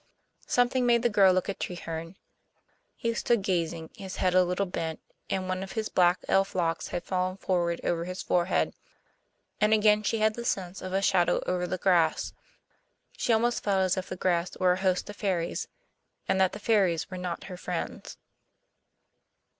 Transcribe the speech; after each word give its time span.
Something 0.47 0.87
made 0.87 1.03
the 1.03 1.11
girl 1.13 1.31
look 1.31 1.47
at 1.47 1.59
Treherne. 1.59 2.15
He 2.95 3.13
stood 3.13 3.43
gazing, 3.43 3.91
his 3.95 4.15
head 4.15 4.33
a 4.33 4.43
little 4.43 4.65
bent, 4.65 4.99
and 5.29 5.47
one 5.47 5.61
of 5.61 5.73
his 5.73 5.89
black 5.89 6.25
elf 6.27 6.55
locks 6.55 6.87
had 6.87 7.03
fallen 7.03 7.37
forward 7.37 7.79
over 7.83 8.05
his 8.05 8.23
forehead. 8.23 8.73
And 9.61 9.75
again 9.75 10.01
she 10.01 10.17
had 10.17 10.33
the 10.33 10.43
sense 10.43 10.81
of 10.81 10.91
a 10.91 11.03
shadow 11.03 11.39
over 11.45 11.67
the 11.67 11.77
grass; 11.77 12.33
she 13.15 13.31
almost 13.31 13.63
felt 13.63 13.81
as 13.81 13.95
if 13.95 14.09
the 14.09 14.15
grass 14.15 14.57
were 14.57 14.71
a 14.73 14.79
host 14.79 15.07
of 15.07 15.17
fairies, 15.17 15.67
and 16.27 16.41
that 16.41 16.53
the 16.53 16.57
fairies 16.59 17.11
were 17.11 17.17
not 17.19 17.43
her 17.43 17.55
friends. 17.55 18.17